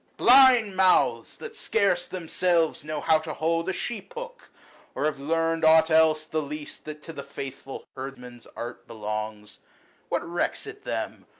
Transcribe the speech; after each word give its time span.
Blind 0.17 0.75
mouths! 0.75 1.37
that 1.37 1.55
scarce 1.55 2.07
themselves 2.07 2.83
know 2.83 3.01
how 3.01 3.19
to 3.19 3.35
hold 3.35 3.69
A 3.69 3.73
sheep 3.73 4.15
hook, 4.15 4.49
or 4.95 5.05
have 5.05 5.19
learnt 5.19 5.63
aught 5.63 5.91
else 5.91 6.25
the 6.25 6.41
least 6.41 6.87
120 6.87 6.95
That 6.99 7.05
to 7.05 7.13
the 7.13 7.21
faithful 7.23 7.85
herdman's 7.95 8.47
art 8.55 8.87
belongs! 8.87 9.59
What 10.09 10.27
recks 10.27 10.65
it 10.65 10.85
them 10.85 11.27